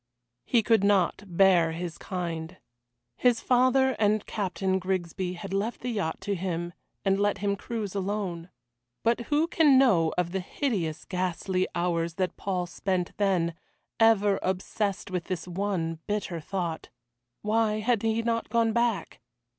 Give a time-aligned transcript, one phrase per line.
[0.45, 2.57] He could not bear his kind.
[3.17, 6.73] His father and Captain Grigsby had left the yacht to him
[7.05, 8.49] and let him cruise alone.
[9.03, 13.53] But who can know of the hideous, ghastly hours that Paul spent then,
[13.99, 16.89] ever obsessed with this one bitter thought?
[17.43, 19.21] Why had he not gone back?